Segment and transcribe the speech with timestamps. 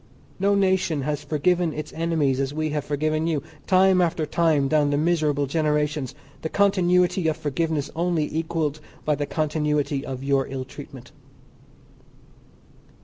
[0.39, 4.89] No nation has forgiven its enemies as we have forgiven you, time after time down
[4.89, 10.65] the miserable generations, the continuity of forgiveness only equalled by the continuity of your ill
[10.65, 11.11] treatment.